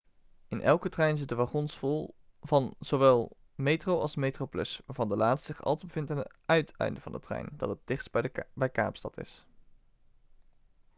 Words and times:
in 0.49 0.61
elke 0.63 0.89
trein 0.89 1.17
zitten 1.17 1.37
wagons 1.37 1.79
van 2.41 2.75
zowel 2.79 3.37
metro 3.55 3.99
als 3.99 4.15
metroplus 4.15 4.81
waarvan 4.85 5.09
de 5.09 5.15
laatste 5.17 5.51
zich 5.53 5.63
altijd 5.63 5.87
bevindt 5.87 6.11
aan 6.11 6.17
het 6.17 6.33
uiteinde 6.45 7.01
van 7.01 7.11
de 7.11 7.19
trein 7.19 7.49
dat 7.51 7.69
het 7.69 7.79
dichtst 7.85 8.11
bij 8.53 8.69
kaapstad 8.69 9.17
is 9.19 9.45